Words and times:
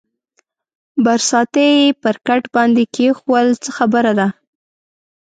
برساتۍ 1.03 1.69
یې 1.81 1.97
پر 2.01 2.15
کټ 2.27 2.43
باندې 2.55 2.83
کېښوول، 2.95 3.47
څه 3.63 3.69
خبره 3.77 4.11
ده؟ 4.19 4.27